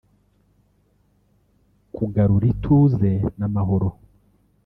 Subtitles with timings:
[1.95, 3.89] kugarura ituze n’amahoro